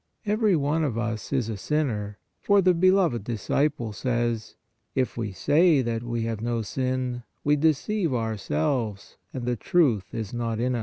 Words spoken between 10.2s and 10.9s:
not in us.